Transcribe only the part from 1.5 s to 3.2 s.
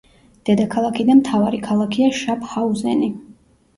ქალაქია შაფჰაუზენი.